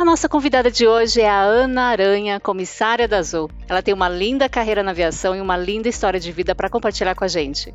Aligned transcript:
A 0.00 0.04
nossa 0.04 0.30
convidada 0.30 0.70
de 0.70 0.86
hoje 0.88 1.20
é 1.20 1.28
a 1.28 1.42
Ana 1.42 1.90
Aranha, 1.90 2.40
comissária 2.40 3.06
da 3.06 3.18
Azul. 3.18 3.50
Ela 3.68 3.82
tem 3.82 3.92
uma 3.92 4.08
linda 4.08 4.48
carreira 4.48 4.82
na 4.82 4.92
aviação 4.92 5.36
e 5.36 5.42
uma 5.42 5.58
linda 5.58 5.90
história 5.90 6.18
de 6.18 6.32
vida 6.32 6.54
para 6.54 6.70
compartilhar 6.70 7.14
com 7.14 7.22
a 7.22 7.28
gente. 7.28 7.74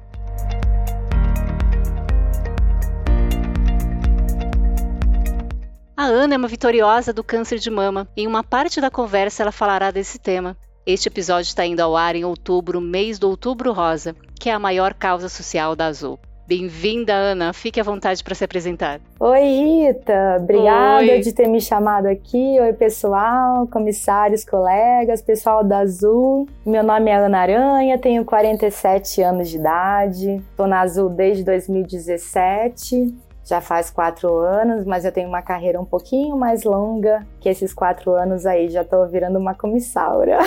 A 5.96 6.06
Ana 6.06 6.34
é 6.34 6.38
uma 6.40 6.48
vitoriosa 6.48 7.14
do 7.14 7.24
câncer 7.24 7.60
de 7.60 7.70
mama. 7.70 8.08
Em 8.18 8.26
uma 8.26 8.44
parte 8.44 8.82
da 8.82 8.90
conversa, 8.90 9.44
ela 9.44 9.52
falará 9.52 9.92
desse 9.92 10.18
tema. 10.18 10.58
Este 10.84 11.10
episódio 11.10 11.50
está 11.50 11.64
indo 11.64 11.82
ao 11.82 11.96
ar 11.96 12.16
em 12.16 12.26
outubro, 12.26 12.82
mês 12.82 13.20
do 13.20 13.30
Outubro 13.30 13.72
Rosa, 13.72 14.16
que 14.40 14.50
é 14.50 14.54
a 14.54 14.58
maior 14.58 14.96
causa 14.96 15.30
social 15.30 15.76
da 15.76 15.86
Azul. 15.86 16.20
Bem-vinda, 16.48 17.12
Ana. 17.14 17.54
Fique 17.54 17.80
à 17.80 17.84
vontade 17.84 18.24
para 18.24 18.36
se 18.36 18.44
apresentar. 18.44 19.02
Oi, 19.20 19.42
Rita. 19.42 20.38
Obrigada 20.40 21.12
Oi. 21.12 21.20
de 21.20 21.34
ter 21.34 21.48
me 21.48 21.60
chamado 21.60 22.06
aqui. 22.06 22.60
Oi, 22.60 22.72
pessoal, 22.74 23.66
comissários, 23.68 24.46
colegas, 24.46 25.24
pessoal 25.24 25.64
da 25.64 25.80
Azul. 25.80 26.48
Meu 26.64 26.84
nome 26.84 27.10
é 27.10 27.16
Ana 27.16 27.40
Aranha, 27.40 27.98
tenho 27.98 28.24
47 28.24 29.24
anos 29.24 29.50
de 29.50 29.58
idade. 29.58 30.44
Estou 30.52 30.68
na 30.68 30.82
Azul 30.82 31.10
desde 31.10 31.44
2017 31.44 33.26
já 33.46 33.62
faz 33.62 33.92
quatro 33.92 34.40
anos, 34.40 34.86
mas 34.86 35.06
eu 35.06 35.12
tenho 35.12 35.30
uma 35.30 35.42
carreira 35.42 35.80
um 35.80 35.86
pouquinho 35.86 36.36
mais 36.36 36.64
longa 36.64 37.26
que 37.40 37.48
esses 37.48 37.72
quatro 37.74 38.14
anos 38.16 38.44
aí. 38.46 38.70
Já 38.70 38.84
tô 38.84 39.06
virando 39.06 39.38
uma 39.38 39.54
comissária. 39.54 40.40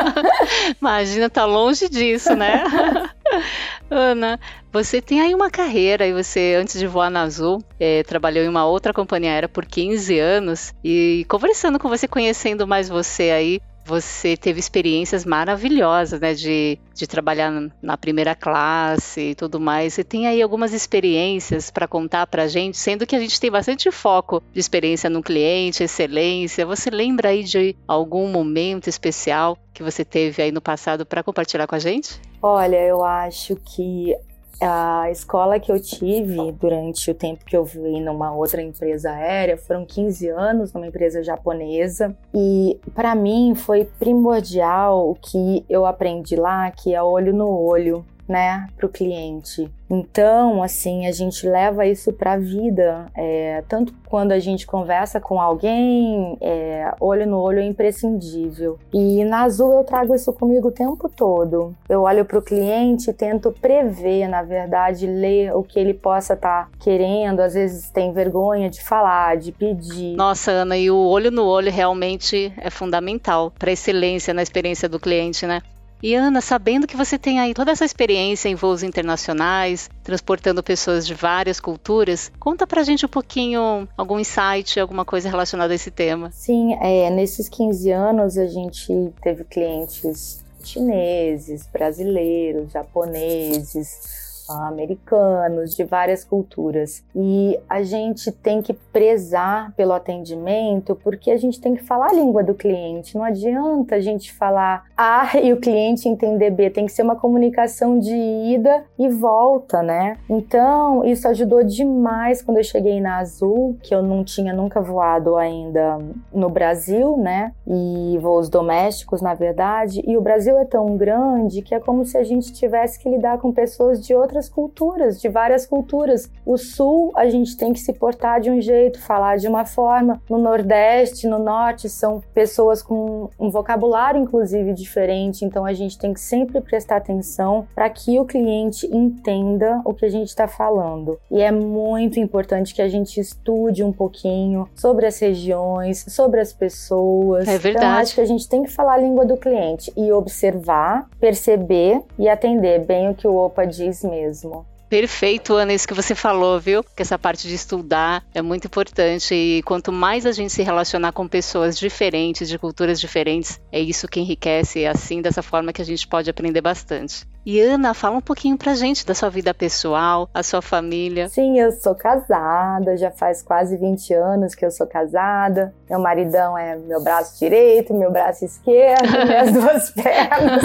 Imagina, 0.80 1.28
tá 1.28 1.44
longe 1.44 1.86
disso, 1.86 2.34
né? 2.34 2.64
Ana, 3.90 4.38
você 4.72 5.00
tem 5.00 5.20
aí 5.20 5.34
uma 5.34 5.50
carreira 5.50 6.06
e 6.06 6.12
você, 6.12 6.56
antes 6.60 6.78
de 6.78 6.86
voar 6.86 7.10
na 7.10 7.22
Azul, 7.22 7.62
é, 7.78 8.02
trabalhou 8.02 8.44
em 8.44 8.48
uma 8.48 8.66
outra 8.66 8.92
companhia 8.92 9.32
aérea 9.32 9.48
por 9.48 9.64
15 9.64 10.18
anos 10.18 10.72
e 10.82 11.24
conversando 11.28 11.78
com 11.78 11.88
você, 11.88 12.08
conhecendo 12.08 12.66
mais 12.66 12.88
você 12.88 13.30
aí, 13.30 13.60
você 13.84 14.36
teve 14.36 14.58
experiências 14.58 15.24
maravilhosas, 15.24 16.20
né? 16.20 16.34
De, 16.34 16.78
de 16.94 17.06
trabalhar 17.06 17.52
na 17.82 17.96
primeira 17.96 18.34
classe 18.34 19.30
e 19.30 19.34
tudo 19.34 19.60
mais. 19.60 19.94
Você 19.94 20.04
tem 20.04 20.26
aí 20.26 20.40
algumas 20.40 20.72
experiências 20.72 21.70
para 21.70 21.86
contar 21.86 22.26
para 22.26 22.44
a 22.44 22.48
gente, 22.48 22.76
sendo 22.76 23.06
que 23.06 23.14
a 23.14 23.20
gente 23.20 23.40
tem 23.40 23.50
bastante 23.50 23.90
foco 23.90 24.42
de 24.52 24.60
experiência 24.60 25.10
no 25.10 25.22
cliente, 25.22 25.82
excelência. 25.82 26.64
Você 26.64 26.90
lembra 26.90 27.28
aí 27.28 27.44
de 27.44 27.76
algum 27.86 28.28
momento 28.28 28.88
especial 28.88 29.58
que 29.72 29.82
você 29.82 30.04
teve 30.04 30.42
aí 30.42 30.52
no 30.52 30.60
passado 30.60 31.04
para 31.04 31.22
compartilhar 31.22 31.66
com 31.66 31.74
a 31.74 31.78
gente? 31.78 32.20
Olha, 32.40 32.76
eu 32.76 33.02
acho 33.02 33.56
que 33.56 34.14
a 34.60 35.10
escola 35.10 35.58
que 35.58 35.70
eu 35.70 35.80
tive 35.80 36.52
durante 36.52 37.10
o 37.10 37.14
tempo 37.14 37.44
que 37.44 37.56
eu 37.56 37.64
vi 37.64 38.00
numa 38.00 38.32
outra 38.32 38.62
empresa 38.62 39.10
aérea 39.10 39.56
foram 39.56 39.84
15 39.84 40.28
anos 40.28 40.72
numa 40.72 40.86
empresa 40.86 41.22
japonesa. 41.22 42.16
E 42.34 42.78
para 42.94 43.14
mim 43.14 43.54
foi 43.54 43.84
primordial 43.84 45.10
o 45.10 45.14
que 45.14 45.64
eu 45.68 45.86
aprendi 45.86 46.36
lá, 46.36 46.70
que 46.70 46.94
é 46.94 47.02
olho 47.02 47.32
no 47.32 47.48
olho 47.48 48.04
né, 48.28 48.66
para 48.76 48.86
o 48.86 48.88
cliente. 48.88 49.70
Então, 49.88 50.62
assim, 50.62 51.06
a 51.06 51.12
gente 51.12 51.46
leva 51.46 51.86
isso 51.86 52.12
para 52.12 52.32
a 52.32 52.38
vida, 52.38 53.06
é, 53.14 53.62
tanto 53.68 53.94
quando 54.08 54.32
a 54.32 54.38
gente 54.38 54.66
conversa 54.66 55.20
com 55.20 55.40
alguém, 55.40 56.36
é, 56.40 56.92
olho 57.00 57.26
no 57.26 57.38
olho 57.38 57.58
é 57.58 57.64
imprescindível. 57.64 58.78
E 58.92 59.24
na 59.24 59.42
Azul 59.42 59.74
eu 59.74 59.84
trago 59.84 60.14
isso 60.14 60.32
comigo 60.32 60.68
o 60.68 60.72
tempo 60.72 61.08
todo. 61.08 61.74
Eu 61.88 62.02
olho 62.02 62.24
para 62.24 62.38
o 62.38 62.42
cliente 62.42 63.10
e 63.10 63.12
tento 63.12 63.52
prever, 63.52 64.28
na 64.28 64.42
verdade, 64.42 65.06
ler 65.06 65.54
o 65.54 65.62
que 65.62 65.78
ele 65.78 65.94
possa 65.94 66.34
estar 66.34 66.64
tá 66.64 66.70
querendo. 66.80 67.40
Às 67.40 67.54
vezes 67.54 67.90
tem 67.90 68.12
vergonha 68.12 68.70
de 68.70 68.82
falar, 68.82 69.36
de 69.36 69.52
pedir. 69.52 70.16
Nossa, 70.16 70.50
Ana, 70.50 70.76
e 70.76 70.90
o 70.90 70.96
olho 70.96 71.30
no 71.30 71.44
olho 71.44 71.70
realmente 71.70 72.52
é 72.56 72.70
fundamental 72.70 73.52
para 73.58 73.72
excelência 73.72 74.32
na 74.32 74.42
experiência 74.42 74.88
do 74.88 74.98
cliente, 74.98 75.46
né? 75.46 75.60
E 76.04 76.14
Ana, 76.14 76.42
sabendo 76.42 76.86
que 76.86 76.98
você 76.98 77.18
tem 77.18 77.40
aí 77.40 77.54
toda 77.54 77.70
essa 77.70 77.82
experiência 77.82 78.50
em 78.50 78.54
voos 78.54 78.82
internacionais, 78.82 79.88
transportando 80.02 80.62
pessoas 80.62 81.06
de 81.06 81.14
várias 81.14 81.58
culturas, 81.58 82.30
conta 82.38 82.66
pra 82.66 82.82
gente 82.82 83.06
um 83.06 83.08
pouquinho 83.08 83.88
algum 83.96 84.20
insight, 84.20 84.78
alguma 84.78 85.02
coisa 85.02 85.30
relacionada 85.30 85.72
a 85.72 85.76
esse 85.76 85.90
tema. 85.90 86.30
Sim, 86.30 86.74
é, 86.74 87.08
nesses 87.08 87.48
15 87.48 87.90
anos 87.90 88.36
a 88.36 88.46
gente 88.46 88.92
teve 89.22 89.44
clientes 89.44 90.44
chineses, 90.62 91.66
brasileiros, 91.72 92.70
japoneses, 92.70 94.23
americanos, 94.50 95.74
de 95.74 95.84
várias 95.84 96.24
culturas. 96.24 97.04
E 97.14 97.58
a 97.68 97.82
gente 97.82 98.30
tem 98.30 98.60
que 98.60 98.72
prezar 98.72 99.72
pelo 99.76 99.92
atendimento 99.92 100.94
porque 101.02 101.30
a 101.30 101.36
gente 101.36 101.60
tem 101.60 101.74
que 101.74 101.82
falar 101.82 102.10
a 102.10 102.12
língua 102.12 102.42
do 102.42 102.54
cliente. 102.54 103.16
Não 103.16 103.24
adianta 103.24 103.96
a 103.96 104.00
gente 104.00 104.32
falar 104.32 104.84
A 104.96 105.38
e 105.40 105.52
o 105.52 105.60
cliente 105.60 106.08
entender 106.08 106.50
B. 106.50 106.70
Tem 106.70 106.86
que 106.86 106.92
ser 106.92 107.02
uma 107.02 107.16
comunicação 107.16 107.98
de 107.98 108.14
ida 108.14 108.84
e 108.98 109.08
volta, 109.08 109.82
né? 109.82 110.16
Então, 110.28 111.04
isso 111.04 111.26
ajudou 111.28 111.62
demais 111.62 112.42
quando 112.42 112.58
eu 112.58 112.64
cheguei 112.64 113.00
na 113.00 113.18
Azul, 113.18 113.76
que 113.82 113.94
eu 113.94 114.02
não 114.02 114.24
tinha 114.24 114.52
nunca 114.52 114.80
voado 114.80 115.36
ainda 115.36 115.98
no 116.32 116.48
Brasil, 116.48 117.16
né? 117.16 117.52
E 117.66 118.18
voos 118.20 118.48
domésticos, 118.48 119.22
na 119.22 119.34
verdade. 119.34 120.02
E 120.06 120.16
o 120.16 120.20
Brasil 120.20 120.58
é 120.58 120.64
tão 120.64 120.96
grande 120.96 121.62
que 121.62 121.74
é 121.74 121.80
como 121.80 122.04
se 122.04 122.16
a 122.16 122.24
gente 122.24 122.52
tivesse 122.52 122.98
que 122.98 123.08
lidar 123.08 123.38
com 123.38 123.52
pessoas 123.52 124.04
de 124.04 124.14
outras 124.14 124.33
outras 124.34 124.48
culturas, 124.48 125.20
de 125.20 125.28
várias 125.28 125.64
culturas. 125.64 126.30
O 126.44 126.56
sul, 126.56 127.12
a 127.14 127.28
gente 127.28 127.56
tem 127.56 127.72
que 127.72 127.78
se 127.78 127.92
portar 127.92 128.40
de 128.40 128.50
um 128.50 128.60
jeito, 128.60 129.00
falar 129.00 129.36
de 129.36 129.46
uma 129.46 129.64
forma. 129.64 130.20
No 130.28 130.38
Nordeste, 130.38 131.28
no 131.28 131.38
Norte, 131.38 131.88
são 131.88 132.22
pessoas 132.34 132.82
com 132.82 133.30
um 133.38 133.50
vocabulário, 133.50 134.20
inclusive, 134.20 134.72
diferente. 134.72 135.44
Então, 135.44 135.64
a 135.64 135.72
gente 135.72 135.98
tem 135.98 136.12
que 136.12 136.20
sempre 136.20 136.60
prestar 136.60 136.96
atenção 136.96 137.66
para 137.74 137.88
que 137.88 138.18
o 138.18 138.24
cliente 138.24 138.86
entenda 138.86 139.80
o 139.84 139.94
que 139.94 140.04
a 140.04 140.10
gente 140.10 140.28
está 140.28 140.48
falando. 140.48 141.18
E 141.30 141.40
é 141.40 141.52
muito 141.52 142.18
importante 142.18 142.74
que 142.74 142.82
a 142.82 142.88
gente 142.88 143.20
estude 143.20 143.84
um 143.84 143.92
pouquinho 143.92 144.68
sobre 144.74 145.06
as 145.06 145.18
regiões, 145.18 146.04
sobre 146.08 146.40
as 146.40 146.52
pessoas. 146.52 147.46
É 147.46 147.58
verdade. 147.58 147.86
Então, 147.86 147.98
acho 147.98 148.14
que 148.14 148.20
a 148.20 148.26
gente 148.26 148.48
tem 148.48 148.64
que 148.64 148.70
falar 148.70 148.94
a 148.94 148.98
língua 148.98 149.24
do 149.24 149.36
cliente 149.36 149.92
e 149.96 150.10
observar, 150.10 151.08
perceber 151.20 152.02
e 152.18 152.28
atender 152.28 152.80
bem 152.80 153.10
o 153.10 153.14
que 153.14 153.28
o 153.28 153.36
OPA 153.36 153.66
diz 153.66 154.02
mesmo 154.02 154.23
mesmo. 154.24 154.66
Perfeito, 154.88 155.54
Ana, 155.54 155.72
isso 155.72 155.88
que 155.88 155.94
você 155.94 156.14
falou, 156.14 156.60
viu? 156.60 156.84
Que 156.84 157.02
essa 157.02 157.18
parte 157.18 157.48
de 157.48 157.54
estudar 157.54 158.24
é 158.34 158.40
muito 158.40 158.66
importante 158.66 159.34
e 159.34 159.62
quanto 159.62 159.90
mais 159.90 160.24
a 160.24 160.32
gente 160.32 160.52
se 160.52 160.62
relacionar 160.62 161.12
com 161.12 161.26
pessoas 161.26 161.78
diferentes, 161.78 162.48
de 162.48 162.58
culturas 162.58 163.00
diferentes, 163.00 163.60
é 163.72 163.80
isso 163.80 164.06
que 164.06 164.20
enriquece 164.20 164.80
e 164.80 164.82
é 164.84 164.88
assim, 164.88 165.20
dessa 165.20 165.42
forma 165.42 165.72
que 165.72 165.82
a 165.82 165.84
gente 165.84 166.06
pode 166.06 166.30
aprender 166.30 166.60
bastante. 166.60 167.26
E 167.46 167.60
Ana, 167.60 167.92
fala 167.92 168.16
um 168.16 168.22
pouquinho 168.22 168.56
pra 168.56 168.74
gente 168.74 169.04
da 169.04 169.14
sua 169.14 169.28
vida 169.28 169.52
pessoal, 169.52 170.30
a 170.32 170.42
sua 170.42 170.62
família. 170.62 171.28
Sim, 171.28 171.58
eu 171.60 171.72
sou 171.72 171.94
casada, 171.94 172.96
já 172.96 173.10
faz 173.10 173.42
quase 173.42 173.76
20 173.76 174.14
anos 174.14 174.54
que 174.54 174.64
eu 174.64 174.70
sou 174.70 174.86
casada. 174.86 175.74
Meu 175.88 175.98
maridão 175.98 176.56
é 176.56 176.74
meu 176.74 177.02
braço 177.02 177.38
direito, 177.38 177.92
meu 177.92 178.10
braço 178.10 178.46
esquerdo, 178.46 179.10
minhas 179.26 179.52
duas 179.52 179.90
pernas. 179.90 180.62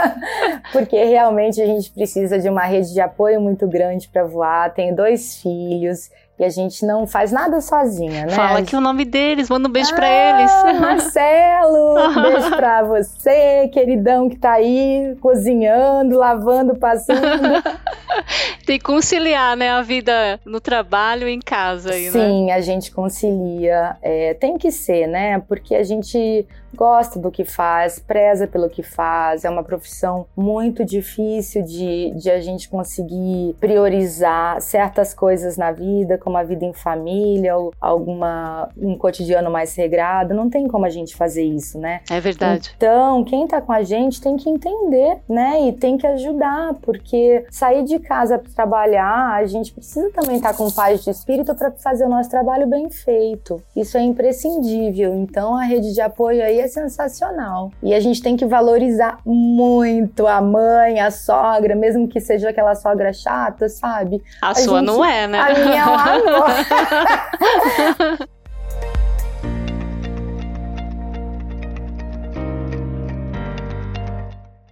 Porque 0.72 1.04
realmente 1.04 1.60
a 1.60 1.66
gente 1.66 1.90
precisa 1.90 2.38
de 2.38 2.48
uma 2.48 2.64
rede 2.64 2.94
de 2.94 3.00
apoio 3.02 3.38
muito 3.38 3.68
grande 3.68 4.08
para 4.08 4.24
voar. 4.24 4.72
Tenho 4.72 4.96
dois 4.96 5.36
filhos 5.42 6.10
e 6.38 6.44
a 6.44 6.48
gente 6.48 6.84
não 6.84 7.06
faz 7.06 7.30
nada 7.30 7.60
sozinha, 7.60 8.26
né? 8.26 8.30
Fala 8.30 8.58
aqui 8.58 8.74
o 8.74 8.80
nome 8.80 9.04
deles, 9.04 9.48
manda 9.48 9.68
um 9.68 9.70
beijo 9.70 9.92
ah, 9.92 9.94
para 9.94 10.08
eles. 10.08 10.52
Marcelo, 10.80 11.98
um 12.00 12.22
beijo 12.22 12.50
para 12.50 12.82
você, 12.82 13.68
queridão 13.72 14.28
que 14.28 14.36
tá 14.36 14.54
aí 14.54 15.16
cozinhando, 15.20 16.18
lavando, 16.18 16.74
passando. 16.74 17.62
Tem 18.66 18.78
que 18.78 18.84
conciliar, 18.84 19.56
né, 19.56 19.70
a 19.70 19.82
vida 19.82 20.40
no 20.44 20.60
trabalho 20.60 21.28
e 21.28 21.32
em 21.32 21.40
casa 21.40 21.92
aí, 21.92 22.10
Sim, 22.10 22.46
né? 22.46 22.52
a 22.52 22.60
gente 22.60 22.90
concilia. 22.90 23.96
É, 24.02 24.34
tem 24.34 24.56
que 24.56 24.70
ser, 24.70 25.06
né? 25.06 25.38
Porque 25.40 25.74
a 25.74 25.82
gente 25.82 26.46
gosta 26.74 27.18
do 27.18 27.30
que 27.30 27.44
faz, 27.44 27.98
preza 27.98 28.46
pelo 28.46 28.68
que 28.68 28.82
faz. 28.82 29.44
É 29.44 29.50
uma 29.50 29.62
profissão 29.62 30.26
muito 30.36 30.84
difícil 30.84 31.62
de, 31.62 32.12
de 32.16 32.30
a 32.30 32.40
gente 32.40 32.68
conseguir 32.68 33.54
priorizar 33.60 34.60
certas 34.60 35.14
coisas 35.14 35.56
na 35.56 35.72
vida, 35.72 36.18
como 36.18 36.36
a 36.36 36.42
vida 36.42 36.64
em 36.64 36.72
família 36.72 37.56
ou 37.56 37.72
alguma 37.80 38.68
um 38.76 38.96
cotidiano 38.96 39.50
mais 39.50 39.74
regrado, 39.74 40.34
não 40.34 40.48
tem 40.48 40.68
como 40.68 40.84
a 40.84 40.90
gente 40.90 41.14
fazer 41.14 41.44
isso, 41.44 41.78
né? 41.78 42.00
É 42.10 42.20
verdade. 42.20 42.72
Então, 42.76 43.24
quem 43.24 43.46
tá 43.46 43.60
com 43.60 43.72
a 43.72 43.82
gente 43.82 44.20
tem 44.20 44.36
que 44.36 44.48
entender, 44.48 45.18
né? 45.28 45.68
E 45.68 45.72
tem 45.72 45.96
que 45.96 46.06
ajudar, 46.06 46.74
porque 46.82 47.44
sair 47.50 47.84
de 47.84 47.98
casa 47.98 48.38
para 48.38 48.50
trabalhar, 48.52 49.34
a 49.34 49.46
gente 49.46 49.72
precisa 49.72 50.10
também 50.10 50.36
estar 50.36 50.52
tá 50.52 50.56
com 50.56 50.70
paz 50.70 51.02
de 51.02 51.10
espírito 51.10 51.54
para 51.54 51.70
fazer 51.72 52.04
o 52.04 52.08
nosso 52.08 52.30
trabalho 52.30 52.66
bem 52.66 52.90
feito. 52.90 53.62
Isso 53.76 53.96
é 53.96 54.02
imprescindível. 54.02 55.14
Então, 55.14 55.56
a 55.56 55.64
rede 55.64 55.92
de 55.92 56.00
apoio 56.00 56.42
aí 56.42 56.60
é 56.64 56.68
sensacional. 56.68 57.70
E 57.82 57.94
a 57.94 58.00
gente 58.00 58.22
tem 58.22 58.36
que 58.36 58.46
valorizar 58.46 59.18
muito 59.24 60.26
a 60.26 60.40
mãe, 60.40 61.00
a 61.00 61.10
sogra, 61.10 61.76
mesmo 61.76 62.08
que 62.08 62.20
seja 62.20 62.48
aquela 62.48 62.74
sogra 62.74 63.12
chata, 63.12 63.68
sabe? 63.68 64.22
A, 64.40 64.50
a 64.50 64.54
sua 64.54 64.80
gente, 64.80 64.86
não 64.86 65.04
é, 65.04 65.26
né? 65.26 65.38
A 65.38 65.54
minha 65.54 65.82
é 65.82 65.86
um 65.86 65.94
amor. 65.94 66.48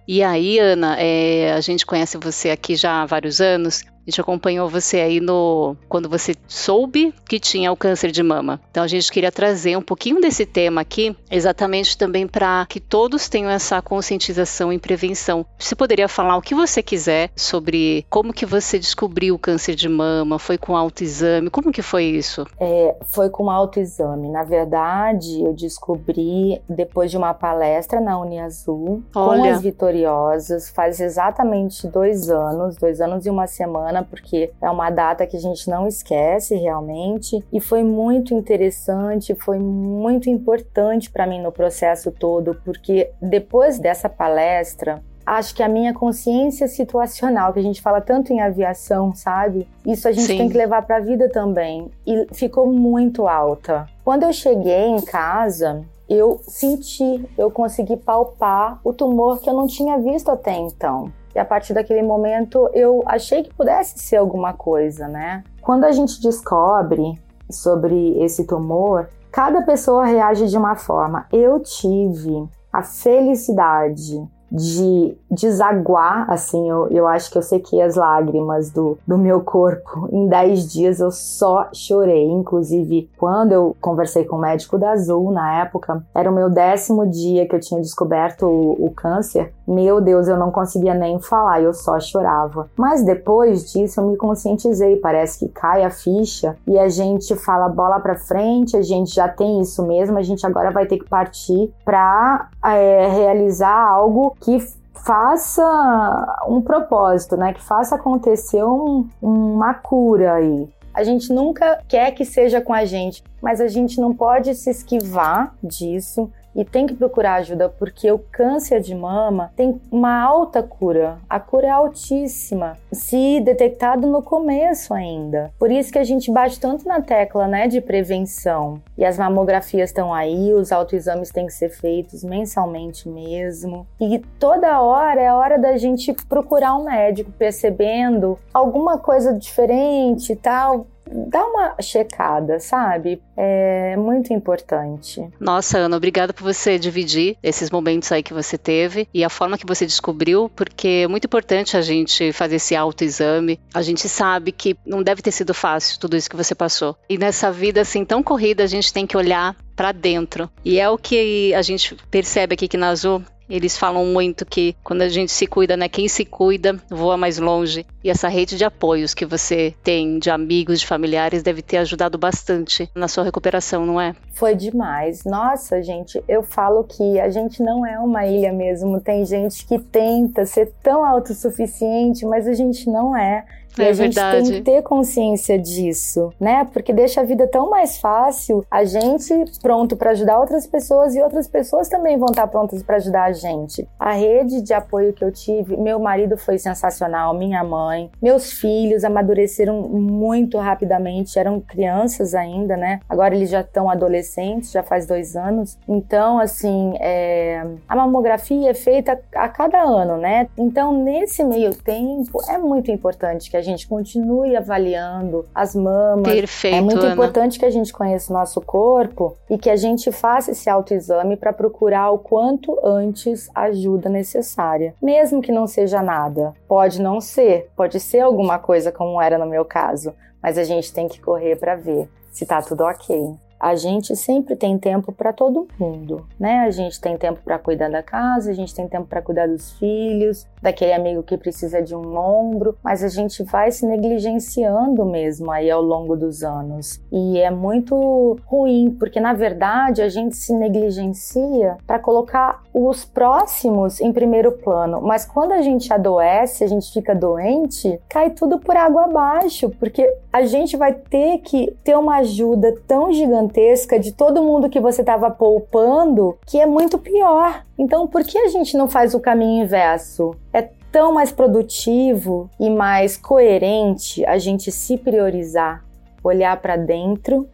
E 0.05 0.21
aí, 0.21 0.59
Ana, 0.59 0.97
é, 0.99 1.53
a 1.53 1.61
gente 1.61 1.85
conhece 1.85 2.17
você 2.17 2.49
aqui 2.49 2.75
já 2.75 3.01
há 3.01 3.05
vários 3.05 3.39
anos 3.39 3.85
a 4.05 4.09
gente 4.09 4.19
acompanhou 4.19 4.69
você 4.69 4.97
aí 4.97 5.21
no 5.21 5.77
quando 5.87 6.09
você 6.09 6.35
soube 6.45 7.13
que 7.27 7.39
tinha 7.39 7.71
o 7.71 7.77
câncer 7.77 8.11
de 8.11 8.21
mama. 8.21 8.59
Então 8.69 8.83
a 8.83 8.87
gente 8.87 9.09
queria 9.09 9.31
trazer 9.31 9.77
um 9.77 9.81
pouquinho 9.81 10.19
desse 10.19 10.45
tema 10.45 10.81
aqui, 10.81 11.15
exatamente 11.31 11.97
também 11.97 12.27
para 12.27 12.65
que 12.67 12.81
todos 12.81 13.29
tenham 13.29 13.49
essa 13.49 13.81
conscientização 13.81 14.73
e 14.73 14.77
prevenção. 14.77 15.45
Você 15.57 15.73
poderia 15.73 16.09
falar 16.09 16.35
o 16.35 16.41
que 16.41 16.53
você 16.53 16.83
quiser 16.83 17.31
sobre 17.35 18.05
como 18.09 18.33
que 18.33 18.45
você 18.45 18.77
descobriu 18.77 19.35
o 19.35 19.39
câncer 19.39 19.73
de 19.73 19.87
mama? 19.87 20.37
Foi 20.37 20.57
com 20.57 20.75
autoexame? 20.75 21.49
Como 21.49 21.71
que 21.71 21.81
foi 21.81 22.03
isso? 22.03 22.45
É, 22.59 22.95
foi 23.05 23.29
com 23.29 23.49
autoexame. 23.49 24.29
Na 24.29 24.43
verdade, 24.43 25.41
eu 25.41 25.53
descobri 25.53 26.61
depois 26.67 27.09
de 27.09 27.15
uma 27.15 27.33
palestra 27.33 28.01
na 28.01 28.19
Uniazul 28.19 29.01
Olha. 29.15 29.41
com 29.41 29.43
as 29.49 29.61
vitoriosas, 29.61 30.69
faz 30.69 30.99
exatamente 30.99 31.87
dois 31.87 32.29
anos, 32.29 32.75
dois 32.75 32.99
anos 32.99 33.25
e 33.25 33.29
uma 33.29 33.47
semana 33.47 33.92
porque 34.01 34.51
é 34.61 34.69
uma 34.69 34.89
data 34.89 35.27
que 35.27 35.35
a 35.35 35.39
gente 35.39 35.69
não 35.69 35.87
esquece 35.87 36.55
realmente. 36.55 37.43
E 37.51 37.59
foi 37.59 37.83
muito 37.83 38.33
interessante, 38.33 39.35
foi 39.35 39.59
muito 39.59 40.29
importante 40.29 41.11
para 41.11 41.27
mim 41.27 41.41
no 41.41 41.51
processo 41.51 42.11
todo, 42.11 42.55
porque 42.63 43.11
depois 43.21 43.77
dessa 43.77 44.07
palestra, 44.07 45.03
acho 45.25 45.53
que 45.55 45.63
a 45.63 45.67
minha 45.67 45.93
consciência 45.93 46.67
situacional, 46.67 47.53
que 47.53 47.59
a 47.59 47.63
gente 47.63 47.81
fala 47.81 48.01
tanto 48.01 48.31
em 48.31 48.41
aviação, 48.41 49.13
sabe? 49.13 49.67
Isso 49.85 50.07
a 50.07 50.11
gente 50.11 50.27
Sim. 50.27 50.37
tem 50.37 50.49
que 50.49 50.57
levar 50.57 50.81
para 50.83 50.97
a 50.97 51.01
vida 51.01 51.29
também. 51.29 51.91
E 52.05 52.27
ficou 52.33 52.67
muito 52.67 53.27
alta. 53.27 53.87
Quando 54.03 54.23
eu 54.23 54.33
cheguei 54.33 54.85
em 54.85 55.01
casa, 55.01 55.83
eu 56.09 56.39
senti, 56.43 57.25
eu 57.37 57.49
consegui 57.49 57.97
palpar 57.97 58.79
o 58.83 58.93
tumor 58.93 59.39
que 59.39 59.49
eu 59.49 59.53
não 59.53 59.67
tinha 59.67 59.97
visto 59.97 60.29
até 60.29 60.53
então. 60.53 61.11
E 61.35 61.39
a 61.39 61.45
partir 61.45 61.73
daquele 61.73 62.01
momento 62.01 62.69
eu 62.73 63.03
achei 63.05 63.43
que 63.43 63.53
pudesse 63.53 63.99
ser 63.99 64.17
alguma 64.17 64.53
coisa, 64.53 65.07
né? 65.07 65.43
Quando 65.61 65.85
a 65.85 65.91
gente 65.91 66.21
descobre 66.21 67.19
sobre 67.49 68.21
esse 68.23 68.45
tumor, 68.45 69.09
cada 69.31 69.61
pessoa 69.61 70.05
reage 70.05 70.47
de 70.47 70.57
uma 70.57 70.75
forma. 70.75 71.25
Eu 71.31 71.59
tive 71.59 72.47
a 72.71 72.81
felicidade 72.81 74.27
de 74.53 75.17
desaguar, 75.31 76.29
assim, 76.29 76.69
eu, 76.69 76.87
eu 76.89 77.07
acho 77.07 77.31
que 77.31 77.37
eu 77.39 77.41
sequei 77.41 77.81
as 77.81 77.95
lágrimas 77.95 78.69
do, 78.69 78.99
do 79.05 79.17
meu 79.17 79.41
corpo. 79.41 80.07
Em 80.11 80.27
10 80.27 80.71
dias 80.71 80.99
eu 80.99 81.09
só 81.09 81.69
chorei. 81.73 82.29
Inclusive, 82.29 83.09
quando 83.17 83.51
eu 83.51 83.75
conversei 83.81 84.25
com 84.25 84.35
o 84.35 84.39
médico 84.39 84.77
da 84.77 84.91
Azul 84.91 85.31
na 85.31 85.61
época, 85.61 86.05
era 86.13 86.29
o 86.29 86.35
meu 86.35 86.51
décimo 86.51 87.09
dia 87.09 87.47
que 87.47 87.55
eu 87.55 87.59
tinha 87.59 87.81
descoberto 87.81 88.45
o, 88.45 88.85
o 88.85 88.91
câncer. 88.91 89.51
Meu 89.67 90.01
Deus, 90.01 90.27
eu 90.27 90.37
não 90.37 90.51
conseguia 90.51 90.93
nem 90.93 91.19
falar, 91.19 91.61
eu 91.61 91.73
só 91.73 91.99
chorava. 91.99 92.69
Mas 92.77 93.03
depois 93.03 93.71
disso 93.71 94.01
eu 94.01 94.07
me 94.07 94.17
conscientizei, 94.17 94.97
parece 94.97 95.39
que 95.39 95.49
cai 95.49 95.83
a 95.83 95.89
ficha 95.89 96.57
e 96.67 96.77
a 96.77 96.89
gente 96.89 97.35
fala 97.35 97.69
bola 97.69 97.99
pra 97.99 98.15
frente, 98.15 98.75
a 98.75 98.81
gente 98.81 99.13
já 99.15 99.27
tem 99.27 99.61
isso 99.61 99.85
mesmo, 99.85 100.17
a 100.17 100.21
gente 100.21 100.45
agora 100.45 100.71
vai 100.71 100.85
ter 100.85 100.97
que 100.97 101.09
partir 101.09 101.73
para 101.85 102.49
é, 102.63 103.07
realizar 103.07 103.87
algo 103.87 104.35
que 104.39 104.59
faça 104.93 106.37
um 106.47 106.61
propósito, 106.61 107.35
né? 107.35 107.53
Que 107.53 107.61
faça 107.61 107.95
acontecer 107.95 108.63
um, 108.63 109.07
uma 109.21 109.73
cura 109.73 110.35
aí. 110.35 110.69
A 110.93 111.03
gente 111.03 111.33
nunca 111.33 111.79
quer 111.87 112.11
que 112.11 112.23
seja 112.23 112.61
com 112.61 112.71
a 112.71 112.85
gente, 112.85 113.23
mas 113.41 113.59
a 113.59 113.67
gente 113.67 113.99
não 113.99 114.13
pode 114.13 114.53
se 114.53 114.69
esquivar 114.69 115.55
disso 115.61 116.29
e 116.55 116.63
tem 116.63 116.85
que 116.85 116.93
procurar 116.93 117.35
ajuda 117.35 117.69
porque 117.69 118.11
o 118.11 118.19
câncer 118.19 118.79
de 118.79 118.93
mama 118.93 119.51
tem 119.55 119.79
uma 119.91 120.21
alta 120.21 120.61
cura. 120.61 121.17
A 121.29 121.39
cura 121.39 121.67
é 121.67 121.69
altíssima, 121.69 122.77
se 122.91 123.39
detectado 123.41 124.07
no 124.07 124.21
começo 124.21 124.93
ainda. 124.93 125.51
Por 125.57 125.71
isso 125.71 125.91
que 125.91 125.99
a 125.99 126.03
gente 126.03 126.31
bate 126.31 126.59
tanto 126.59 126.87
na 126.87 127.01
tecla, 127.01 127.47
né, 127.47 127.67
de 127.67 127.81
prevenção. 127.81 128.81
E 128.97 129.03
as 129.03 129.17
mamografias 129.17 129.89
estão 129.89 130.13
aí, 130.13 130.53
os 130.53 130.71
autoexames 130.71 131.31
têm 131.31 131.47
que 131.47 131.53
ser 131.53 131.69
feitos 131.69 132.23
mensalmente 132.23 133.09
mesmo. 133.09 133.87
E 133.99 134.19
toda 134.39 134.81
hora 134.81 135.21
é 135.21 135.33
hora 135.33 135.57
da 135.57 135.77
gente 135.77 136.13
procurar 136.27 136.75
um 136.75 136.85
médico 136.85 137.31
percebendo 137.31 138.37
alguma 138.53 138.97
coisa 138.97 139.33
diferente 139.33 140.33
e 140.33 140.35
tal 140.35 140.87
dá 141.13 141.45
uma 141.45 141.75
checada, 141.81 142.59
sabe? 142.59 143.21
É 143.37 143.95
muito 143.97 144.33
importante. 144.33 145.25
Nossa, 145.39 145.77
Ana, 145.77 145.97
obrigada 145.97 146.33
por 146.33 146.43
você 146.43 146.79
dividir 146.79 147.37
esses 147.43 147.69
momentos 147.69 148.11
aí 148.11 148.23
que 148.23 148.33
você 148.33 148.57
teve 148.57 149.07
e 149.13 149.23
a 149.23 149.29
forma 149.29 149.57
que 149.57 149.65
você 149.65 149.85
descobriu, 149.85 150.49
porque 150.55 151.03
é 151.03 151.07
muito 151.07 151.25
importante 151.25 151.77
a 151.77 151.81
gente 151.81 152.31
fazer 152.31 152.55
esse 152.55 152.75
autoexame. 152.75 153.59
A 153.73 153.81
gente 153.81 154.07
sabe 154.09 154.51
que 154.51 154.75
não 154.85 155.03
deve 155.03 155.21
ter 155.21 155.31
sido 155.31 155.53
fácil 155.53 155.99
tudo 155.99 156.17
isso 156.17 156.29
que 156.29 156.35
você 156.35 156.55
passou. 156.55 156.95
E 157.09 157.17
nessa 157.17 157.51
vida 157.51 157.81
assim 157.81 158.03
tão 158.03 158.23
corrida, 158.23 158.63
a 158.63 158.67
gente 158.67 158.91
tem 158.91 159.05
que 159.05 159.17
olhar 159.17 159.55
para 159.75 159.91
dentro. 159.91 160.49
E 160.63 160.79
é 160.79 160.89
o 160.89 160.97
que 160.97 161.53
a 161.53 161.61
gente 161.61 161.95
percebe 162.09 162.53
aqui 162.53 162.67
que 162.67 162.77
na 162.77 162.89
Azul 162.89 163.23
eles 163.49 163.77
falam 163.77 164.05
muito 164.05 164.45
que 164.45 164.75
quando 164.83 165.01
a 165.01 165.09
gente 165.09 165.31
se 165.31 165.47
cuida, 165.47 165.75
né, 165.77 165.87
quem 165.87 166.07
se 166.07 166.25
cuida 166.25 166.75
voa 166.89 167.17
mais 167.17 167.37
longe. 167.37 167.85
E 168.03 168.09
essa 168.09 168.27
rede 168.27 168.57
de 168.57 168.65
apoios 168.65 169.13
que 169.13 169.25
você 169.25 169.73
tem 169.83 170.19
de 170.19 170.29
amigos, 170.29 170.79
de 170.79 170.87
familiares, 170.87 171.43
deve 171.43 171.61
ter 171.61 171.77
ajudado 171.77 172.17
bastante 172.17 172.89
na 172.95 173.07
sua 173.07 173.23
recuperação, 173.23 173.85
não 173.85 173.99
é? 173.99 174.15
Foi 174.33 174.55
demais. 174.55 175.23
Nossa, 175.23 175.81
gente, 175.81 176.21
eu 176.27 176.43
falo 176.43 176.83
que 176.83 177.19
a 177.19 177.29
gente 177.29 177.61
não 177.61 177.85
é 177.85 177.97
uma 177.99 178.25
ilha 178.25 178.51
mesmo. 178.51 178.99
Tem 178.99 179.25
gente 179.25 179.65
que 179.65 179.79
tenta 179.79 180.45
ser 180.45 180.73
tão 180.81 181.05
autossuficiente, 181.05 182.25
mas 182.25 182.47
a 182.47 182.53
gente 182.53 182.89
não 182.89 183.15
é. 183.15 183.45
E 183.77 183.81
é 183.81 183.89
a 183.89 183.93
gente 183.93 184.15
verdade. 184.15 184.43
tem 184.43 184.51
que 184.51 184.61
ter 184.61 184.81
consciência 184.83 185.57
disso, 185.57 186.31
né? 186.39 186.67
Porque 186.71 186.93
deixa 186.93 187.21
a 187.21 187.23
vida 187.23 187.47
tão 187.47 187.69
mais 187.69 187.97
fácil, 187.97 188.65
a 188.69 188.83
gente 188.83 189.33
pronto 189.61 189.95
para 189.95 190.11
ajudar 190.11 190.39
outras 190.39 190.67
pessoas 190.67 191.15
e 191.15 191.21
outras 191.21 191.47
pessoas 191.47 191.87
também 191.87 192.17
vão 192.17 192.29
estar 192.29 192.47
prontas 192.47 192.83
para 192.83 192.97
ajudar 192.97 193.23
a 193.23 193.31
gente. 193.31 193.87
A 193.99 194.13
rede 194.13 194.61
de 194.61 194.73
apoio 194.73 195.13
que 195.13 195.23
eu 195.23 195.31
tive, 195.31 195.75
meu 195.77 195.99
marido 195.99 196.37
foi 196.37 196.57
sensacional, 196.57 197.33
minha 197.33 197.63
mãe, 197.63 198.09
meus 198.21 198.51
filhos 198.53 199.03
amadureceram 199.03 199.81
muito 199.81 200.57
rapidamente, 200.57 201.37
eram 201.39 201.59
crianças 201.59 202.35
ainda, 202.35 202.77
né? 202.77 202.99
Agora 203.09 203.35
eles 203.35 203.49
já 203.49 203.61
estão 203.61 203.89
adolescentes, 203.89 204.71
já 204.71 204.83
faz 204.83 205.05
dois 205.05 205.35
anos. 205.35 205.77
Então, 205.87 206.39
assim, 206.39 206.93
é... 206.99 207.65
a 207.87 207.95
mamografia 207.95 208.69
é 208.69 208.73
feita 208.73 209.19
a 209.35 209.49
cada 209.49 209.81
ano, 209.81 210.17
né? 210.17 210.47
Então, 210.57 210.93
nesse 211.03 211.43
meio 211.43 211.73
tempo, 211.73 212.39
é 212.47 212.57
muito 212.57 212.91
importante 212.91 213.49
que 213.49 213.57
a 213.57 213.61
gente 213.63 213.87
continue 213.87 214.55
avaliando 214.55 215.45
as 215.55 215.75
mamas. 215.75 216.31
Perfeito. 216.31 216.75
É 216.75 216.81
muito 216.81 217.03
Ana. 217.03 217.13
importante 217.13 217.57
que 217.57 217.65
a 217.65 217.71
gente 217.71 217.91
conheça 217.91 218.31
o 218.31 218.37
nosso 218.37 218.61
corpo 218.61 219.35
e 219.49 219.57
que 219.57 219.69
a 219.69 219.75
gente 219.75 220.11
faça 220.11 220.51
esse 220.51 220.69
autoexame 220.69 221.35
para 221.35 221.51
procurar 221.51 222.11
o 222.11 222.19
quanto 222.19 222.79
antes 222.85 223.49
a 223.55 223.63
ajuda 223.63 224.09
necessária. 224.09 224.93
Mesmo 225.01 225.41
que 225.41 225.51
não 225.51 225.65
seja 225.65 226.01
nada. 226.01 226.53
Pode 226.67 227.01
não 227.01 227.19
ser, 227.19 227.71
pode 227.75 227.99
ser 227.99 228.19
alguma 228.19 228.59
coisa 228.59 228.91
como 228.91 229.21
era 229.21 229.37
no 229.37 229.45
meu 229.45 229.65
caso, 229.65 230.13
mas 230.41 230.57
a 230.57 230.63
gente 230.63 230.93
tem 230.93 231.07
que 231.07 231.19
correr 231.19 231.55
para 231.55 231.75
ver 231.75 232.07
se 232.31 232.45
tá 232.45 232.61
tudo 232.61 232.83
ok. 232.83 233.33
A 233.63 233.75
gente 233.75 234.13
sempre 234.13 234.57
tem 234.57 234.77
tempo 234.77 235.13
para 235.13 235.31
todo 235.31 235.69
mundo, 235.79 236.27
né? 236.37 236.65
A 236.65 236.69
gente 236.69 236.99
tem 236.99 237.17
tempo 237.17 237.39
para 237.45 237.57
cuidar 237.57 237.89
da 237.89 238.03
casa, 238.03 238.51
a 238.51 238.53
gente 238.53 238.75
tem 238.75 238.89
tempo 238.89 239.07
para 239.07 239.21
cuidar 239.21 239.47
dos 239.47 239.71
filhos, 239.79 240.45
daquele 240.61 240.91
amigo 240.91 241.23
que 241.23 241.37
precisa 241.37 241.81
de 241.81 241.95
um 241.95 242.17
ombro, 242.17 242.77
mas 242.83 243.01
a 243.01 243.07
gente 243.07 243.41
vai 243.41 243.71
se 243.71 243.85
negligenciando 243.85 245.05
mesmo 245.05 245.49
aí 245.49 245.71
ao 245.71 245.81
longo 245.81 246.17
dos 246.17 246.43
anos. 246.43 247.01
E 247.09 247.39
é 247.39 247.49
muito 247.49 248.37
ruim, 248.45 248.97
porque 248.99 249.21
na 249.21 249.31
verdade 249.31 250.01
a 250.01 250.09
gente 250.09 250.35
se 250.35 250.53
negligencia 250.53 251.77
para 251.87 251.99
colocar 251.99 252.63
os 252.73 253.05
próximos 253.05 254.01
em 254.01 254.11
primeiro 254.11 254.51
plano, 254.51 254.99
mas 255.01 255.23
quando 255.25 255.53
a 255.53 255.61
gente 255.61 255.93
adoece, 255.93 256.65
a 256.65 256.67
gente 256.67 256.91
fica 256.91 257.15
doente, 257.15 257.97
cai 258.09 258.31
tudo 258.31 258.59
por 258.59 258.75
água 258.75 259.05
abaixo, 259.05 259.69
porque 259.79 260.05
a 260.33 260.43
gente 260.43 260.75
vai 260.75 260.91
ter 260.93 261.37
que 261.37 261.73
ter 261.81 261.97
uma 261.97 262.17
ajuda 262.17 262.75
tão 262.85 263.13
gigantesca 263.13 263.52
de 263.99 264.11
todo 264.11 264.43
mundo 264.43 264.69
que 264.69 264.79
você 264.79 265.01
estava 265.01 265.29
poupando, 265.29 266.37
que 266.45 266.59
é 266.59 266.65
muito 266.65 266.97
pior. 266.97 267.63
Então, 267.77 268.07
por 268.07 268.23
que 268.23 268.37
a 268.37 268.47
gente 268.47 268.75
não 268.77 268.87
faz 268.87 269.13
o 269.13 269.19
caminho 269.19 269.63
inverso? 269.63 270.35
É 270.51 270.69
tão 270.91 271.13
mais 271.13 271.31
produtivo 271.31 272.49
e 272.59 272.69
mais 272.69 273.17
coerente 273.17 274.25
a 274.25 274.37
gente 274.37 274.71
se 274.71 274.97
priorizar, 274.97 275.83
olhar 276.23 276.55
para 276.61 276.75
dentro 276.75 277.49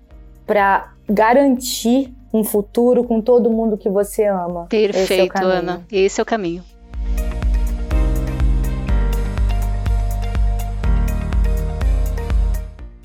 para 0.45 0.93
garantir 1.07 2.13
um 2.33 2.43
futuro 2.43 3.03
com 3.03 3.21
todo 3.21 3.49
mundo 3.49 3.77
que 3.77 3.89
você 3.89 4.25
ama. 4.25 4.67
Perfeito, 4.69 5.35
Esse 5.35 5.43
é 5.43 5.43
Ana. 5.43 5.81
Esse 5.91 6.19
é 6.19 6.23
o 6.23 6.25
caminho. 6.25 6.63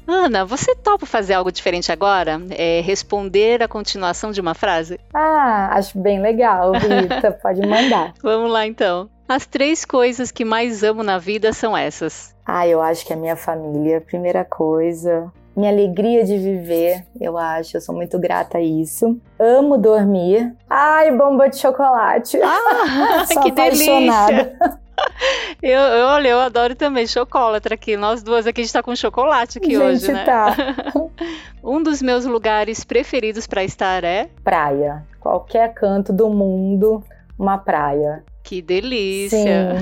Ana, 0.06 0.44
você 0.44 0.74
topa 0.74 1.06
fazer 1.06 1.34
algo 1.34 1.50
diferente 1.50 1.90
agora? 1.90 2.40
É 2.50 2.80
responder 2.82 3.62
a 3.62 3.68
continuação 3.68 4.30
de 4.30 4.40
uma 4.40 4.54
frase? 4.54 4.98
Ah, 5.12 5.70
acho 5.72 5.98
bem 5.98 6.20
legal, 6.20 6.72
Rita. 6.72 7.32
Pode 7.42 7.60
mandar. 7.66 8.12
Vamos 8.22 8.50
lá 8.50 8.66
então. 8.66 9.08
As 9.28 9.46
três 9.46 9.84
coisas 9.84 10.30
que 10.30 10.44
mais 10.44 10.82
amo 10.82 11.02
na 11.02 11.18
vida 11.18 11.52
são 11.52 11.76
essas. 11.76 12.34
Ah, 12.46 12.68
eu 12.68 12.82
acho 12.82 13.06
que 13.06 13.12
a 13.12 13.16
minha 13.16 13.36
família, 13.36 14.00
primeira 14.00 14.44
coisa. 14.44 15.32
Minha 15.56 15.70
alegria 15.70 16.24
de 16.24 16.36
viver, 16.36 17.06
eu 17.20 17.38
acho, 17.38 17.76
eu 17.76 17.80
sou 17.80 17.94
muito 17.94 18.18
grata 18.18 18.58
a 18.58 18.60
isso. 18.60 19.16
Amo 19.38 19.78
dormir. 19.78 20.52
Ai, 20.68 21.12
bomba 21.16 21.48
de 21.48 21.56
chocolate. 21.58 22.38
Ah, 22.42 23.24
que 23.40 23.50
apaixonada. 23.50 24.32
delícia. 24.34 24.78
Eu, 25.62 25.80
eu, 25.80 26.06
olha, 26.08 26.28
eu 26.28 26.40
adoro 26.40 26.74
também 26.74 27.06
chocolate 27.06 27.72
aqui. 27.72 27.96
Nós 27.96 28.22
duas 28.22 28.46
aqui 28.46 28.60
a 28.60 28.64
gente 28.64 28.72
tá 28.72 28.82
com 28.82 28.94
chocolate 28.94 29.58
aqui 29.58 29.70
gente, 29.70 29.82
hoje, 29.82 30.12
né? 30.12 30.24
Tá. 30.24 30.54
um 31.64 31.82
dos 31.82 32.02
meus 32.02 32.24
lugares 32.26 32.84
preferidos 32.84 33.46
para 33.46 33.64
estar 33.64 34.04
é 34.04 34.28
praia. 34.42 35.06
Qualquer 35.20 35.72
canto 35.72 36.12
do 36.12 36.28
mundo, 36.28 37.02
uma 37.38 37.56
praia. 37.56 38.24
Que 38.42 38.60
delícia! 38.60 39.76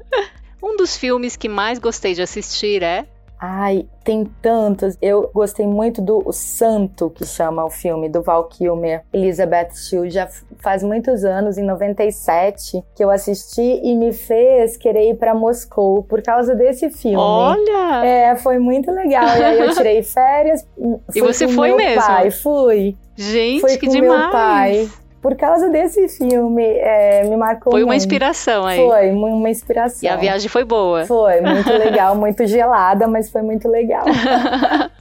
um 0.62 0.76
dos 0.76 0.96
filmes 0.96 1.36
que 1.36 1.48
mais 1.48 1.78
gostei 1.78 2.14
de 2.14 2.22
assistir 2.22 2.82
é 2.82 3.06
Ai, 3.40 3.86
tem 4.02 4.24
tantos. 4.42 4.96
Eu 5.00 5.30
gostei 5.32 5.66
muito 5.66 6.02
do 6.02 6.22
o 6.26 6.32
Santo, 6.32 7.10
que 7.10 7.24
chama 7.24 7.64
o 7.64 7.70
filme, 7.70 8.08
do 8.08 8.22
Val 8.22 8.44
Kilmer, 8.44 9.02
Elizabeth 9.12 9.70
Shue. 9.74 10.10
Já 10.10 10.28
faz 10.58 10.82
muitos 10.82 11.24
anos, 11.24 11.56
em 11.56 11.64
97, 11.64 12.82
que 12.96 13.04
eu 13.04 13.10
assisti 13.10 13.80
e 13.82 13.94
me 13.94 14.12
fez 14.12 14.76
querer 14.76 15.10
ir 15.10 15.14
para 15.16 15.34
Moscou 15.34 16.02
por 16.02 16.20
causa 16.20 16.54
desse 16.54 16.90
filme. 16.90 17.16
Olha! 17.16 18.04
É, 18.04 18.36
foi 18.36 18.58
muito 18.58 18.90
legal. 18.90 19.28
E 19.36 19.44
aí 19.44 19.60
eu 19.60 19.74
tirei 19.74 20.02
férias. 20.02 20.66
e 21.14 21.20
você 21.20 21.46
foi 21.46 21.74
mesmo? 21.74 22.02
Pai, 22.02 22.30
fui. 22.30 22.96
Gente, 23.14 23.60
fui 23.60 23.76
que 23.76 23.88
demais! 23.88 24.20
Meu 24.20 24.30
pai 24.30 24.88
por 25.20 25.36
causa 25.36 25.68
desse 25.68 26.08
filme, 26.08 26.64
é, 26.64 27.24
me 27.28 27.36
marcou 27.36 27.72
Foi 27.72 27.82
uma 27.82 27.88
muito. 27.88 28.00
inspiração 28.00 28.64
aí. 28.64 28.78
Foi, 28.78 29.10
uma 29.10 29.50
inspiração. 29.50 30.00
E 30.02 30.08
a 30.08 30.16
viagem 30.16 30.48
foi 30.48 30.64
boa. 30.64 31.04
Foi, 31.06 31.40
muito 31.40 31.70
legal, 31.70 32.14
muito 32.16 32.46
gelada, 32.46 33.08
mas 33.08 33.30
foi 33.30 33.42
muito 33.42 33.68
legal. 33.68 34.04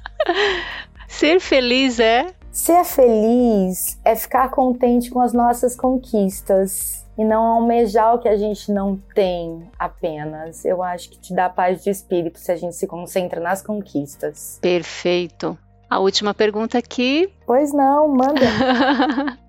Ser 1.07 1.39
feliz 1.39 1.99
é? 1.99 2.27
Ser 2.51 2.83
feliz 2.83 3.99
é 4.03 4.15
ficar 4.15 4.49
contente 4.49 5.09
com 5.09 5.21
as 5.21 5.33
nossas 5.33 5.75
conquistas 5.75 7.05
e 7.17 7.23
não 7.23 7.43
almejar 7.43 8.15
o 8.15 8.19
que 8.19 8.27
a 8.27 8.35
gente 8.35 8.71
não 8.71 8.99
tem 9.15 9.69
apenas. 9.77 10.65
Eu 10.65 10.83
acho 10.83 11.09
que 11.09 11.19
te 11.19 11.33
dá 11.33 11.49
paz 11.49 11.83
de 11.83 11.89
espírito 11.89 12.39
se 12.39 12.51
a 12.51 12.55
gente 12.55 12.75
se 12.75 12.85
concentra 12.85 13.39
nas 13.39 13.61
conquistas. 13.61 14.59
Perfeito. 14.61 15.57
A 15.89 15.99
última 15.99 16.33
pergunta 16.33 16.77
aqui. 16.77 17.31
Pois 17.45 17.73
não, 17.73 18.09
manda. 18.09 18.41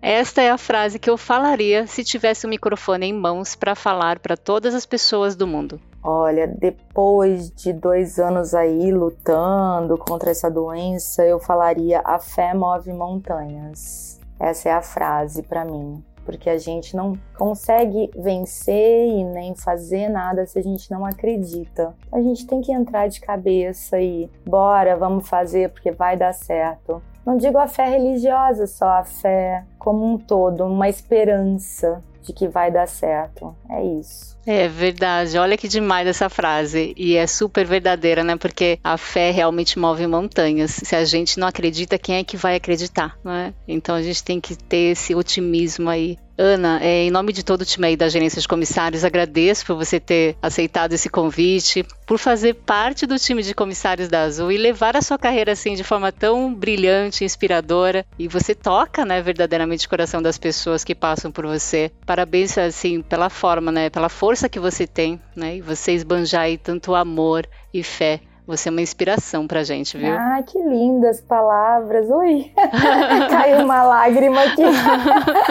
Esta 0.00 0.42
é 0.42 0.50
a 0.50 0.56
frase 0.56 0.98
que 0.98 1.10
eu 1.10 1.16
falaria 1.16 1.86
se 1.86 2.04
tivesse 2.04 2.46
um 2.46 2.50
microfone 2.50 3.06
em 3.06 3.12
mãos 3.12 3.56
para 3.56 3.74
falar 3.74 4.20
para 4.20 4.36
todas 4.36 4.74
as 4.74 4.86
pessoas 4.86 5.34
do 5.34 5.46
mundo. 5.46 5.80
Olha, 6.02 6.46
depois 6.46 7.50
de 7.50 7.72
dois 7.72 8.18
anos 8.18 8.54
aí 8.54 8.92
lutando 8.92 9.98
contra 9.98 10.30
essa 10.30 10.48
doença, 10.48 11.24
eu 11.24 11.40
falaria: 11.40 12.00
a 12.04 12.18
fé 12.18 12.54
move 12.54 12.92
montanhas. 12.92 14.20
Essa 14.38 14.68
é 14.68 14.72
a 14.72 14.80
frase 14.80 15.42
para 15.42 15.64
mim, 15.64 16.02
porque 16.24 16.48
a 16.48 16.56
gente 16.56 16.94
não 16.94 17.14
consegue 17.36 18.08
vencer 18.16 19.08
e 19.08 19.24
nem 19.24 19.56
fazer 19.56 20.08
nada 20.08 20.46
se 20.46 20.60
a 20.60 20.62
gente 20.62 20.88
não 20.92 21.04
acredita. 21.04 21.92
A 22.12 22.20
gente 22.20 22.46
tem 22.46 22.60
que 22.60 22.72
entrar 22.72 23.08
de 23.08 23.20
cabeça 23.20 24.00
e 24.00 24.30
bora, 24.46 24.96
vamos 24.96 25.28
fazer 25.28 25.70
porque 25.70 25.90
vai 25.90 26.16
dar 26.16 26.32
certo. 26.32 27.02
Não 27.28 27.36
digo 27.36 27.58
a 27.58 27.68
fé 27.68 27.84
religiosa, 27.84 28.66
só 28.66 28.88
a 28.88 29.04
fé 29.04 29.62
como 29.78 30.12
um 30.12 30.18
todo, 30.18 30.64
uma 30.64 30.88
esperança 30.88 32.02
de 32.22 32.32
que 32.32 32.46
vai 32.46 32.70
dar 32.70 32.86
certo. 32.86 33.56
É 33.70 33.82
isso. 33.82 34.36
É 34.46 34.68
verdade. 34.68 35.38
Olha 35.38 35.56
que 35.56 35.68
demais 35.68 36.06
essa 36.06 36.28
frase. 36.28 36.94
E 36.96 37.16
é 37.16 37.26
super 37.26 37.66
verdadeira, 37.66 38.22
né? 38.22 38.36
Porque 38.36 38.78
a 38.84 38.96
fé 38.96 39.30
realmente 39.30 39.78
move 39.78 40.06
montanhas. 40.06 40.70
Se 40.70 40.94
a 40.94 41.04
gente 41.04 41.38
não 41.38 41.48
acredita, 41.48 41.98
quem 41.98 42.16
é 42.16 42.24
que 42.24 42.36
vai 42.36 42.56
acreditar, 42.56 43.18
não 43.24 43.32
é? 43.32 43.52
Então 43.66 43.94
a 43.94 44.02
gente 44.02 44.22
tem 44.22 44.40
que 44.40 44.56
ter 44.56 44.92
esse 44.92 45.14
otimismo 45.14 45.88
aí 45.88 46.18
Ana, 46.40 46.78
é, 46.80 47.02
em 47.02 47.10
nome 47.10 47.32
de 47.32 47.42
todo 47.42 47.62
o 47.62 47.64
time 47.64 47.88
aí 47.88 47.96
da 47.96 48.08
Gerência 48.08 48.40
de 48.40 48.46
Comissários, 48.46 49.04
agradeço 49.04 49.66
por 49.66 49.74
você 49.74 49.98
ter 49.98 50.36
aceitado 50.40 50.92
esse 50.92 51.08
convite, 51.10 51.84
por 52.06 52.16
fazer 52.16 52.54
parte 52.54 53.06
do 53.06 53.18
time 53.18 53.42
de 53.42 53.52
comissários 53.52 54.08
da 54.08 54.22
Azul 54.22 54.52
e 54.52 54.56
levar 54.56 54.96
a 54.96 55.02
sua 55.02 55.18
carreira 55.18 55.50
assim 55.50 55.74
de 55.74 55.82
forma 55.82 56.12
tão 56.12 56.54
brilhante, 56.54 57.24
inspiradora. 57.24 58.06
E 58.16 58.28
você 58.28 58.54
toca, 58.54 59.04
né, 59.04 59.20
verdadeiramente 59.20 59.67
o 59.76 59.88
coração 59.88 60.22
das 60.22 60.38
pessoas 60.38 60.84
que 60.84 60.94
passam 60.94 61.30
por 61.30 61.46
você. 61.46 61.90
Parabéns, 62.06 62.56
assim, 62.58 63.02
pela 63.02 63.28
forma, 63.28 63.70
né, 63.70 63.90
pela 63.90 64.08
força 64.08 64.48
que 64.48 64.58
você 64.58 64.86
tem, 64.86 65.20
né, 65.34 65.56
e 65.56 65.60
você 65.60 65.92
esbanjar 65.92 66.42
aí 66.42 66.58
tanto 66.58 66.94
amor 66.94 67.46
e 67.72 67.82
fé 67.82 68.20
você 68.48 68.70
é 68.70 68.72
uma 68.72 68.80
inspiração 68.80 69.46
pra 69.46 69.62
gente, 69.62 69.98
viu? 69.98 70.16
Ah, 70.16 70.42
que 70.42 70.58
lindas 70.58 71.20
palavras. 71.20 72.08
Ui, 72.08 72.50
caiu 73.28 73.62
uma 73.62 73.82
lágrima 73.82 74.40
aqui. 74.42 74.62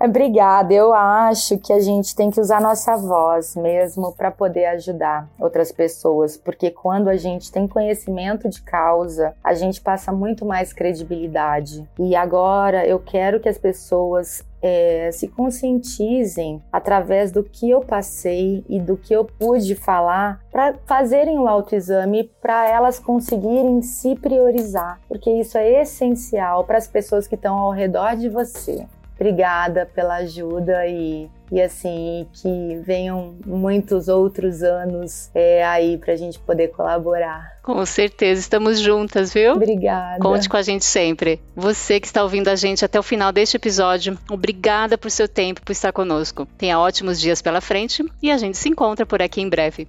Obrigada. 0.00 0.72
Eu 0.72 0.92
acho 0.92 1.58
que 1.58 1.72
a 1.72 1.80
gente 1.80 2.14
tem 2.14 2.30
que 2.30 2.40
usar 2.40 2.60
nossa 2.60 2.96
voz 2.96 3.56
mesmo 3.56 4.12
para 4.12 4.30
poder 4.30 4.66
ajudar 4.66 5.28
outras 5.38 5.72
pessoas, 5.72 6.36
porque 6.36 6.70
quando 6.70 7.08
a 7.08 7.16
gente 7.16 7.50
tem 7.50 7.66
conhecimento 7.66 8.48
de 8.48 8.62
causa, 8.62 9.34
a 9.42 9.54
gente 9.54 9.80
passa 9.80 10.12
muito 10.12 10.44
mais 10.44 10.72
credibilidade. 10.72 11.88
E 11.98 12.14
agora 12.14 12.86
eu 12.86 12.98
quero 12.98 13.40
que 13.40 13.48
as 13.48 13.58
pessoas 13.58 14.44
é, 14.60 15.10
se 15.12 15.28
conscientizem 15.28 16.62
através 16.72 17.30
do 17.30 17.42
que 17.42 17.70
eu 17.70 17.80
passei 17.80 18.64
e 18.68 18.80
do 18.80 18.96
que 18.96 19.14
eu 19.14 19.24
pude 19.24 19.74
falar 19.74 20.40
para 20.50 20.74
fazerem 20.86 21.38
o 21.38 21.46
autoexame 21.46 22.30
para 22.40 22.68
elas 22.68 22.98
conseguirem 22.98 23.82
se 23.82 24.16
priorizar, 24.16 25.00
porque 25.08 25.30
isso 25.30 25.56
é 25.56 25.82
essencial 25.82 26.64
para 26.64 26.78
as 26.78 26.88
pessoas 26.88 27.26
que 27.26 27.34
estão 27.34 27.56
ao 27.56 27.70
redor 27.70 28.16
de 28.16 28.28
você. 28.28 28.86
Obrigada 29.18 29.84
pela 29.84 30.16
ajuda 30.16 30.86
e, 30.86 31.28
e 31.50 31.60
assim, 31.60 32.24
que 32.32 32.80
venham 32.84 33.34
muitos 33.44 34.06
outros 34.06 34.62
anos 34.62 35.28
é, 35.34 35.64
aí 35.64 35.98
para 35.98 36.12
a 36.12 36.16
gente 36.16 36.38
poder 36.38 36.68
colaborar. 36.68 37.58
Com 37.64 37.84
certeza, 37.84 38.40
estamos 38.40 38.78
juntas, 38.78 39.34
viu? 39.34 39.54
Obrigada. 39.54 40.20
Conte 40.20 40.48
com 40.48 40.56
a 40.56 40.62
gente 40.62 40.84
sempre. 40.84 41.40
Você 41.56 41.98
que 41.98 42.06
está 42.06 42.22
ouvindo 42.22 42.46
a 42.46 42.54
gente 42.54 42.84
até 42.84 42.98
o 42.98 43.02
final 43.02 43.32
deste 43.32 43.56
episódio, 43.56 44.16
obrigada 44.30 44.96
por 44.96 45.10
seu 45.10 45.28
tempo, 45.28 45.62
por 45.62 45.72
estar 45.72 45.92
conosco. 45.92 46.46
Tenha 46.56 46.78
ótimos 46.78 47.20
dias 47.20 47.42
pela 47.42 47.60
frente 47.60 48.04
e 48.22 48.30
a 48.30 48.38
gente 48.38 48.56
se 48.56 48.68
encontra 48.68 49.04
por 49.04 49.20
aqui 49.20 49.40
em 49.40 49.48
breve. 49.48 49.88